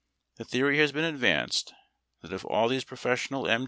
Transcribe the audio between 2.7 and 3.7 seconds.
these professional m.